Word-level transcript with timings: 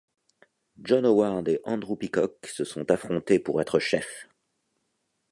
John 0.81 1.05
Howard 1.05 1.47
et 1.47 1.59
Andrew 1.63 1.95
Peacock 1.95 2.47
se 2.47 2.63
sont 2.63 2.89
affrontés 2.89 3.37
pour 3.37 3.61
être 3.61 3.77
chef. 3.77 4.27